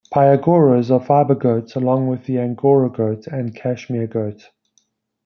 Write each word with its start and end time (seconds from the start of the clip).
Pygoras 0.11 0.89
are 0.89 0.99
fiber 0.99 1.35
goats 1.35 1.75
along 1.75 2.07
with 2.07 2.25
the 2.25 2.39
Angora 2.39 2.89
goat 2.89 3.27
and 3.27 3.53
Cashmere 3.55 4.07
goat. 4.07 4.49